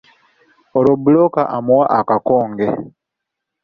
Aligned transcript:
Olwo 0.77 0.93
bbulooka 0.99 1.41
amuwa 1.57 1.85
akakonge. 1.99 2.67